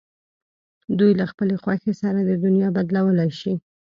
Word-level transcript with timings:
دوی 0.99 1.11
له 1.19 1.25
خپلې 1.31 1.55
خوښې 1.63 1.93
سره 2.01 2.19
دنیا 2.45 2.69
بدلولای 2.77 3.31
شي. 3.39 3.53